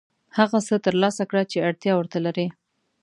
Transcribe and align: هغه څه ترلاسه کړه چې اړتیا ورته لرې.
هغه 0.37 0.57
څه 0.67 0.75
ترلاسه 0.85 1.23
کړه 1.29 1.43
چې 1.51 1.63
اړتیا 1.67 1.93
ورته 1.95 2.17
لرې. 2.25 2.47